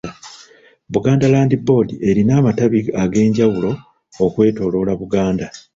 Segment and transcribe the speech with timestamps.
[0.93, 3.71] Buganda Land Board erina amatabi ag'enjawulo
[4.25, 5.47] okwetooloola Buganda.